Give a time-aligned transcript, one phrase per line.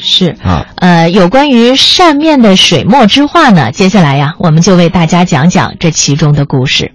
[0.00, 6.90] 是啊，呃，有关于扇面的水墨之画呢，接下来呀，我们就为大家讲讲这其中的故事。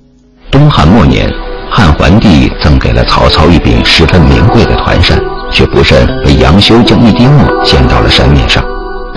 [0.52, 1.30] 东汉末年，
[1.70, 5.18] 汉桓帝赠给了曹操一柄十分名贵的团扇，
[5.52, 8.64] 却不慎被杨修将一滴墨溅到了扇面上。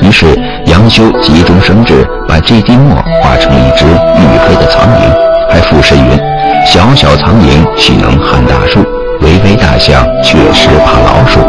[0.00, 6.02] 于是杨修急中生智，把这滴墨画成了一只玉黑的苍蝇，还赋诗云
[6.64, 8.84] ：“小小苍蝇岂能撼大树？
[9.20, 11.40] 巍巍大象确实怕老鼠。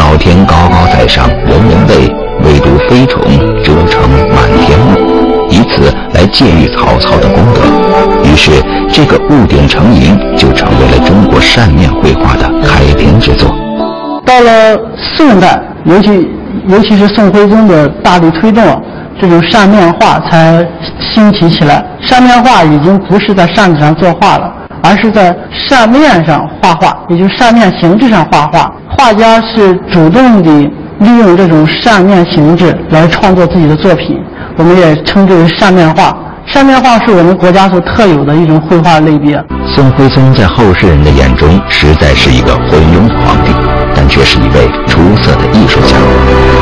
[0.00, 2.08] 老天高高在上，人人畏，
[2.42, 3.20] 唯独飞虫
[3.62, 4.00] 折成
[4.34, 4.98] 满天目。”
[5.52, 7.60] 以此来借喻曹操的功德。
[8.24, 8.50] 于是
[8.90, 13.54] 这个雾点成营就成为了中国扇面绘画的开篇之作。
[14.24, 16.30] 到了宋代，尤其
[16.66, 18.82] 尤其是宋徽宗的大力推动，
[19.20, 20.66] 这种扇面画才
[21.12, 21.84] 兴起起来。
[22.00, 24.50] 扇面画已经不是在扇子上作画了，
[24.82, 28.72] 而是在扇面上画画，也就是扇面形制上画画。
[28.88, 30.50] 画家是主动地
[30.98, 34.18] 利用这种扇面形制来创作自己的作品，
[34.56, 36.16] 我们也称之为扇面画。
[36.46, 39.40] 扇面画是我们国家所特有的一种绘画类别。
[39.74, 43.52] 宋徽宗在后世人的眼中实在是一个昏庸皇帝，
[43.94, 45.96] 但却是一位出色的艺术家。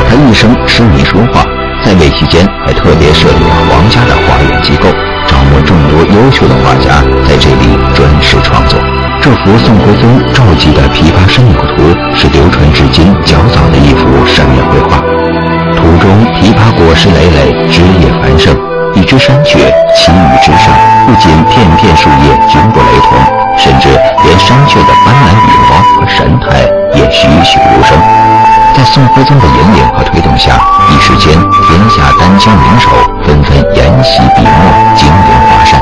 [0.07, 1.43] 他一生痴迷书画，
[1.83, 4.89] 在位期间还特别设立了皇家的画院机构，
[5.29, 8.79] 招募众多优秀的画家在这里专师创作。
[9.21, 11.83] 这幅宋徽宗召集的《琵琶山友图》
[12.17, 14.97] 是流传至今较早的一幅扇面绘画，
[15.77, 18.57] 图中琵琶果实累累，枝叶繁盛。
[18.95, 20.73] 一只山雀栖于枝上，
[21.05, 23.15] 不仅片片树叶均不雷同，
[23.55, 23.89] 甚至
[24.25, 28.48] 连山雀的斑斓羽毛和神态也栩栩如生。
[28.91, 30.59] 宋徽宗的引领和推动下，
[30.89, 32.89] 一时间天下丹青名手
[33.23, 35.79] 纷纷研习笔墨，精研画扇。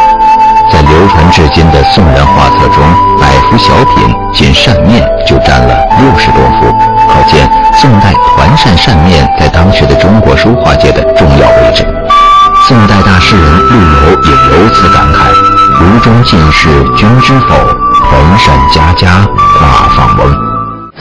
[0.69, 2.83] 在流传至今的宋人画册中，
[3.17, 6.69] 百幅小品仅扇面就占了六十多幅，
[7.07, 11.87] 可见宋代团扇扇面在当时的中国书画界的重要位置。
[12.67, 13.75] 宋代大诗人陆
[14.11, 15.31] 游也由此感慨
[15.79, 17.55] ：“炉中尽是君知否？
[18.03, 19.25] 团扇家家
[19.57, 20.35] 画舫翁。”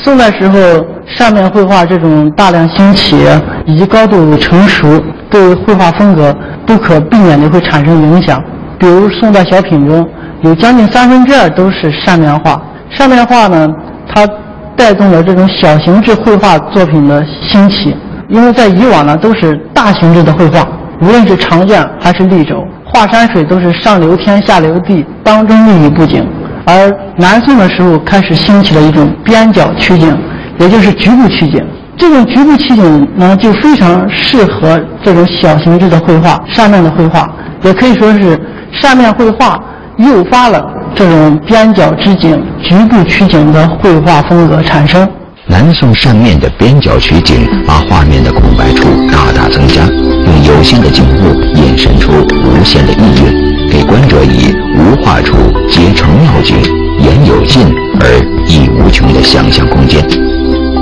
[0.04, 0.86] 宋代时候，
[1.16, 3.16] 上面绘画这种大量兴起
[3.64, 8.42] 以及高度成熟，对绘画风格不可避免的会产生影响。
[8.78, 10.06] 比如宋代小品中
[10.42, 12.60] 有将近三分之二都是扇面画。
[12.90, 13.66] 扇面画呢，
[14.14, 14.28] 它
[14.76, 17.96] 带动了这种小型制绘画作品的兴起，
[18.28, 20.66] 因为在以往呢都是大型制的绘画。
[21.00, 26.26] 无论是长卷还是立轴，画山水都是上流天下流地，当中立一布景。
[26.66, 30.14] 而南宋的时候开始兴起了一种边角取景，
[30.58, 31.64] 也就是局部取景。
[31.98, 37.30] 这种局部取景呢，就非常适合这种小形制的绘画、扇面的绘画，
[37.62, 38.38] 也可以说是
[38.70, 39.58] 扇面绘画
[39.96, 40.62] 诱发了
[40.94, 45.08] 这种边角之景、局部取景的绘画风格产生。
[45.48, 52.10] 南宋扇面的边角取景，把画面的空白处大大增加，用有限的景物引申出
[52.44, 55.36] 无限的意蕴，给观者以无画处
[55.70, 56.56] 皆成妙景，
[56.98, 57.62] 言有尽
[58.00, 60.04] 而意无穷的想象空间。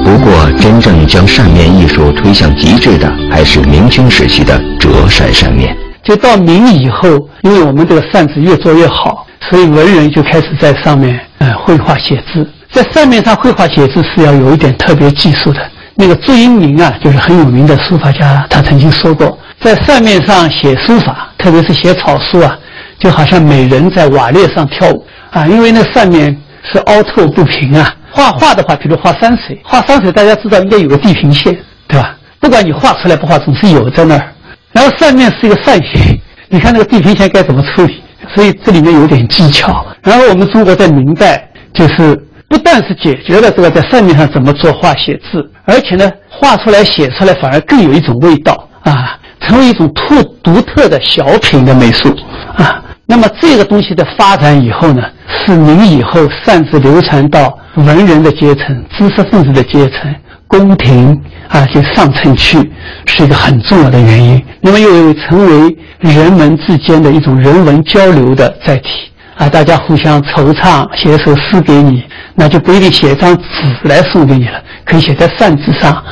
[0.04, 5.75] 不过，真正将扇面艺术推向极致的，还是明清时期的折扇扇面。
[6.03, 7.09] 就到明以后，
[7.42, 12.47] 因为我们这个扇子越做越好，所以文人就开始在上面呃绘画写字。
[12.70, 15.60] 在扇面上绘画写字是要有一点特别技术的。
[15.97, 22.54] 那个朱英明啊，就是很有名的书法家，他曾经说过，在扇面上写书法，特别是写草书啊，
[22.98, 27.91] 就好像美人在瓦砾上跳舞啊，因为那扇面是凹凸不平啊。
[28.14, 31.52] 画画的话，比如画山水，画山水大家知道应该有个地平线，
[31.88, 32.16] 对吧？
[32.38, 34.32] 不管你画出来不画，总是有在那儿。
[34.72, 38.03] 然后扇面是一个扇形，你看那个地平线该怎么处理？
[38.34, 39.84] 所以这里面有点技巧。
[40.03, 42.19] 然后我们中国在明代就是。
[42.47, 52.14] 不但是解决了这个在扇面上怎么作画写字，而且呢，画出来写出来反而更有一种味道啊，成为一种特独特的小品的美术
[52.56, 52.80] 啊。
[53.06, 60.15] 那么这个东西的发展以后呢，是明以后擅自流传到文人的阶层、知识分子的阶层、
[60.48, 62.59] 宫廷啊，就上层去，
[63.04, 64.42] 是一个很重要的原因。
[64.60, 68.89] 那么又成为人们之间的一种人文交流的载体。
[69.36, 72.04] 啊，大家互相惆怅，写首诗给你，
[72.36, 73.42] 那就不一定写张纸
[73.83, 76.03] 来送给你了，可以写在扇子上。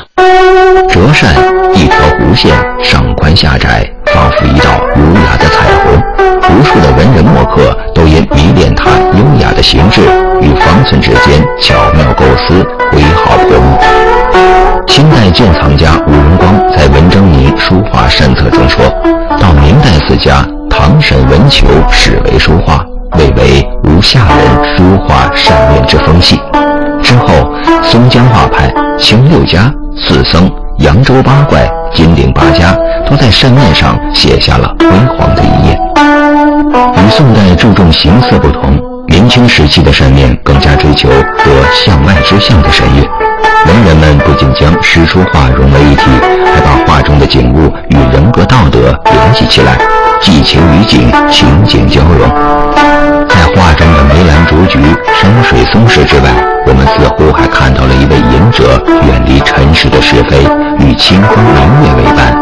[0.89, 1.33] 折扇
[1.73, 2.53] 一条弧线，
[2.83, 6.03] 上宽下窄，仿佛一道儒雅的彩虹。
[6.51, 10.03] 无数的文人墨客都因迷恋它优雅的形制
[10.41, 13.79] 与方寸之间巧妙构思，挥毫泼墨。
[14.87, 18.85] 清代鉴藏家吴荣光在《文征明书画善策》中说
[19.41, 22.85] 到，明代四家唐沈文求始为书画。
[23.19, 26.41] 谓为无下人书画善面之风气。
[27.03, 32.75] 之后，松江画派、清六家、四僧、扬州八怪、金陵八家，
[33.13, 34.87] 都在扇面上写下了辉
[35.19, 35.79] 煌的一页。
[36.97, 41.45] 与宋代注重形色不同，明清时期的扇面更加追求得
[41.75, 43.07] 向外之象的神韵。
[43.67, 46.05] 文人们不仅将诗书画融为一体，
[46.55, 49.77] 还把画中的景物与人格道德联系起来，
[50.23, 52.27] 寄情于景，情景交融。
[53.29, 54.79] 在画中的梅兰竹菊、
[55.21, 56.31] 山水松石之外，
[56.67, 60.39] 我们似乎还看到了一位隐者远离尘世的是非，
[60.79, 62.35] 与清风明月为伴，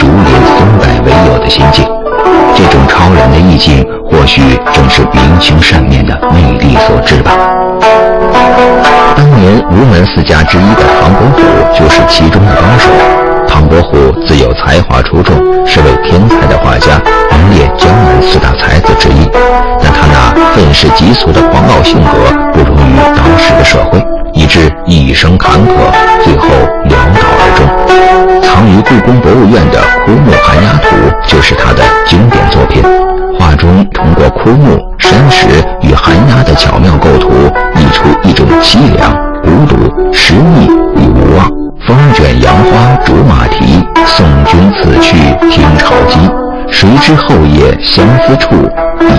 [0.00, 1.84] 竹林松柏为友的心境。
[2.56, 4.40] 这种超然的意境，或许
[4.72, 7.32] 正是明清扇面的魅力所致吧。
[9.14, 11.42] 当年吴门四家之一的唐伯虎
[11.78, 12.90] 就是其中的高手。
[13.46, 15.36] 唐伯虎自幼才华出众，
[15.66, 16.98] 是位天才的画家，
[17.30, 19.28] 名列江南四大才子之一。
[19.82, 24.02] 但他那愤世嫉俗的狂傲性格，不容于当时的社会，
[24.32, 25.92] 以致一生坎坷，
[29.30, 30.96] 博物院的《枯木寒鸦图》
[31.30, 32.82] 就是他的经典作品。
[33.38, 35.46] 画中通过枯木、山石
[35.82, 37.30] 与寒鸦的巧妙构图，
[37.76, 39.76] 溢出一种凄凉、孤独、
[40.12, 40.66] 失意
[40.96, 41.48] 与无望。
[41.86, 45.16] 风卷杨花竹马蹄，送君此去
[45.48, 46.18] 听潮鸡。
[46.68, 48.68] 谁知后夜相思处，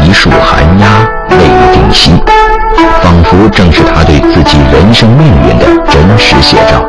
[0.03, 1.37] 一树寒鸦未
[1.71, 2.11] 定息。
[3.01, 6.85] 仿佛正是他对自己人生命运的真实写照。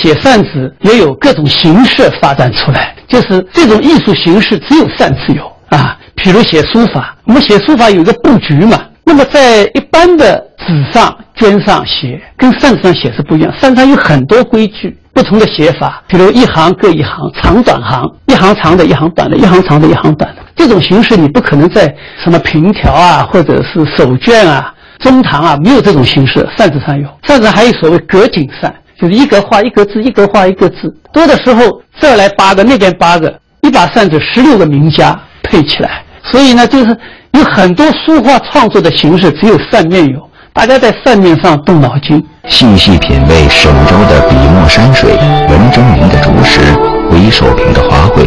[0.00, 5.96] 写扇子也有各种形式发展出来，就是这种艺术形式只有扇子有啊。
[6.14, 8.78] 比如写书法，我们写书法有一个布局嘛。
[9.04, 13.52] 那么在一般的纸上、绢上写，跟扇子上写是不一样。
[13.58, 20.42] 扇子上有很多规矩，不同的写法，比如一行各一行，长短行，一行长的，一行短的，一行长的，一行短的。
[20.54, 21.92] 这种形式你不可能在
[22.22, 26.46] 什么平条啊，或者是手绢啊、中堂啊，没有这种形式。
[26.56, 30.94] 扇子上有，扇子还有所谓格景扇，就是一格画一格字，一格画一个字。
[31.12, 33.32] 多的时候这来八个，那边八个，
[33.62, 36.02] 一把扇子十六个名家配起来。
[36.22, 36.94] 所以呢，就是
[37.32, 40.18] 有很多书画创作的形式，只有扇面有。
[40.52, 45.16] 大家在扇面上动脑筋，细细品味沈周的笔墨山水，
[45.48, 46.60] 文征明的竹石，
[47.08, 48.26] 回首平的花卉，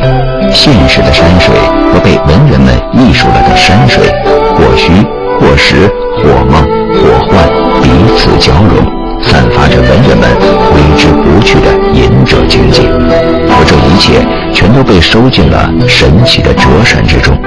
[0.51, 1.53] 现实的山水
[1.93, 4.09] 和被文人们艺术了的山水，
[4.55, 4.91] 或虚
[5.37, 5.87] 或实，
[6.17, 6.63] 或梦
[6.95, 7.47] 或幻，
[11.61, 12.83] 的隐者境界，
[13.49, 17.37] 而这一切全都被收进了神奇的折扇之中。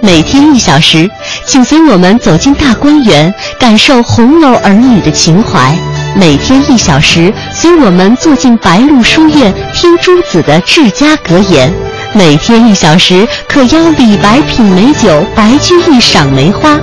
[0.00, 1.08] 每天一小时，
[1.44, 5.76] 请随我们走进大观园，感受红楼儿女的情怀。
[6.18, 11.72] 每天一小时，随我们坐进白鹿书院，听朱子的治家格言。
[12.12, 16.76] 每天一小时，可邀李白品美酒，白居易赏梅花。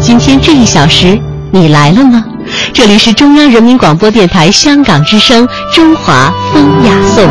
[0.00, 1.20] 今天这一小时，
[1.52, 2.24] 你来了吗？
[2.72, 7.24] 这里是中央人民广播电台香港之声《中华风雅颂》。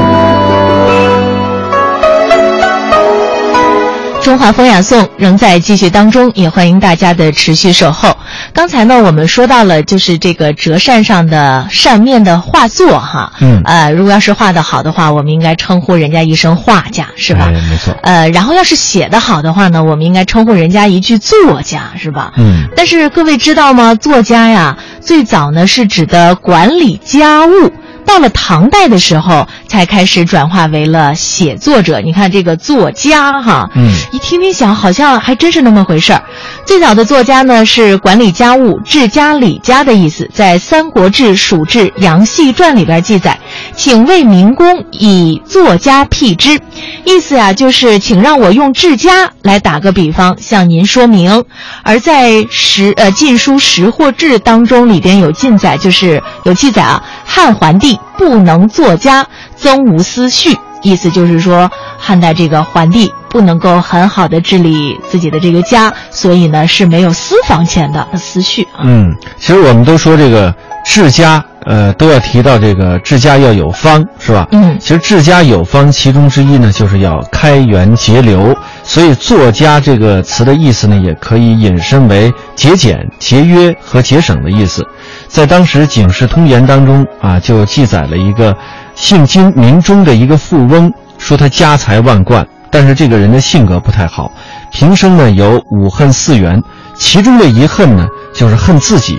[4.27, 8.17] 中华风雅颂仍在继续当中，也欢迎大家的持续守候。
[8.51, 17.49] 刚才呢，我们说到了就是这个折扇上的扇面的画作哈，嗯，呃，如果要是画的好的话，我们应该称呼人家一声画家，是吧？
[17.69, 17.95] 没错。
[18.03, 22.33] 呃，然后要是写的好的话呢，我们应该称呼人家一句作家，是吧？
[22.35, 22.67] 嗯。
[22.75, 23.95] 但是各位知道吗？
[23.95, 27.71] 作家呀，最早呢是指的管理家务。
[28.07, 31.99] 到了唐代的时候，才开始转化为了写作者。
[32.01, 36.23] 你看这个作家哈，嗯，一听听想，好像还真是那么回事儿。
[36.65, 40.27] 最早的作家呢，是管理家务、治家理家的意思。
[40.33, 43.37] 在《三国志·蜀志·杨戏传》里边记载，
[43.75, 46.59] 请为民工以作家辟之，
[47.05, 51.43] 意思呀就是请让我用治家来打个比方向您说明。
[51.83, 57.99] 而在《识呃晋书·识货志》当中里边有记载，就是有记载啊，汉桓帝。
[58.17, 68.81] 不能作家，曾无思绪，意思就是说，汉代这个桓帝不能够很好的治理自己的这个家，所以呢是没有私房钱的思绪啊。
[68.85, 70.51] 嗯，其实我们都说这个
[70.83, 74.47] 治家，呃，都要提到这个治家要有方，是吧？
[74.53, 78.55] 嗯，其实治家有方，其中之一呢，就是要开源节流。
[78.83, 84.81] 所以作家这个词的意思呢，也可以引申为节俭、节约和节省的意思。
[85.27, 88.55] 在当时《警世通言》当中啊，就记载了一个
[88.95, 94.31] 姓金名钟的一个富翁，说他家财万贯，但是这个人的性格不太好，
[94.71, 96.63] 平生呢有五恨四缘，
[96.95, 99.17] 其中的一恨呢就是恨自己。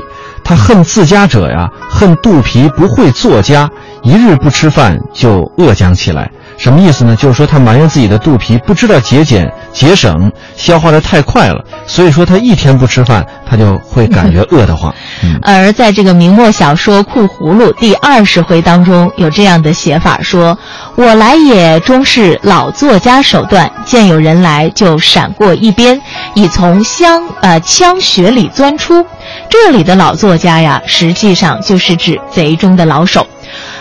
[0.48, 3.68] 他恨自家者呀，恨肚皮不会作家，
[4.02, 7.14] 一日不吃饭就饿僵起来，什么意思呢？
[7.14, 14.90] 就是说他埋怨自己的肚皮不知道节俭节省，消化的太快了，所以说他一天不吃饭，他就会感觉饿得慌。
[15.22, 20.58] 嗯，而在这个明末小说《库葫芦》第二十回当中，有这样的写法：说
[20.94, 26.00] 我来也终是老作家手段，见有人来就闪过一边，
[26.34, 29.04] 已从香呃枪穴里钻出。
[29.50, 33.26] 这里的老作家呀，实际上就是指贼中的老手。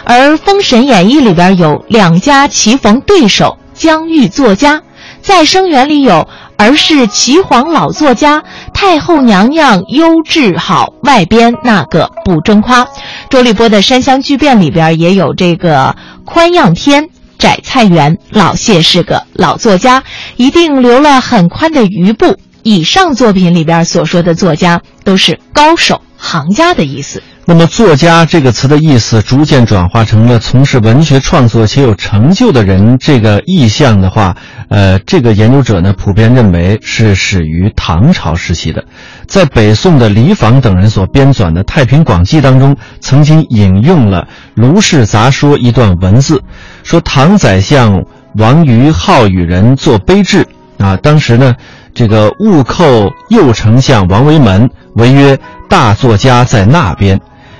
[0.03, 4.79] 而《封神演义》里边有两家棋逢对手，将遇作家；
[5.21, 8.41] 在《生源》里有儿是岐黄老作家，
[8.73, 12.87] 太后娘娘优质好，外边那个不争夸。
[13.29, 20.03] 周立波的《山乡巨变》里边也有这个宽样天、窄菜园，老谢是个老作家，
[20.37, 22.37] 一定留了很宽的余步。
[22.67, 27.23] 以上作品里边所说的作家，都是高手、行家的意思。
[27.45, 34.35] 那么“作家”这个词的意思逐渐转化成了从事文学创作且有成就的人这个意象的话，
[34.67, 38.83] 呃，这个研究者呢普遍认为是始于唐朝时期的，
[39.27, 44.23] 在北宋的李昉等人所编纂的《太平广记》当中，曾经引用了
[44.55, 46.43] 《卢氏杂说》一段文字，
[46.83, 48.03] 说唐宰相
[48.35, 50.45] 王于好与人作碑志
[50.77, 51.55] 啊，当时呢。
[51.97, 55.35] 这个误扣右丞相王维门为曰
[55.67, 57.19] 大作家在那边。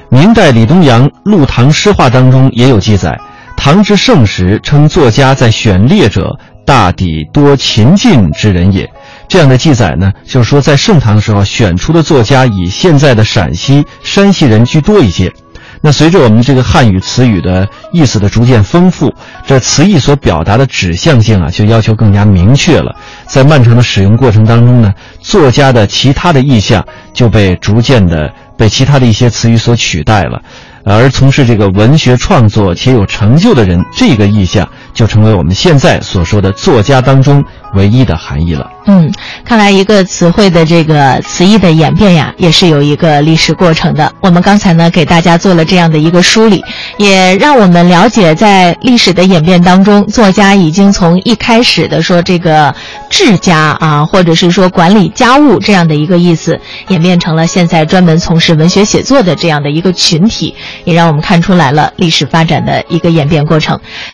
[0.09, 3.19] 明代李东阳《陆唐诗话》当中也有记载，
[3.57, 8.87] 唐之盛时称作家在选列者，大抵多秦晋之人也。
[9.27, 15.33] 这样的记载呢，就是说在盛唐的时候选出的作家以现在的陕西、山西人居多一些。
[15.81, 19.13] 那随着我们这个汉语词语的意思的逐渐丰富，
[19.45, 22.95] 这词义所表达的指向性啊，就要求更加明确了。
[23.25, 30.41] 在漫长的使用过程当中呢，作家的其他的意象就被逐渐的被其他的一些词语所取代了，
[30.83, 37.43] 而从事这个文学创作且有成就的人，这个意象就成为我们现在所说的作家当中
[37.73, 38.69] 唯一的含义了。
[38.85, 39.11] 嗯，
[39.43, 44.11] 看来一个词汇的这个词义的演变呀，也是有一个历史过程的。
[44.21, 46.63] 我们刚才呢给大家做了这样的一个梳理，
[46.97, 52.73] 也让我们了解在历史的演变当中，作家已经从一开始的说这个
[53.09, 60.55] 治家啊，或者是说管理家务这样的一个意思，演变成了现在专门从事文学写作的这样的一个群体，
[60.85, 63.77] 也让我们看出来了历史发展的一个演变过程。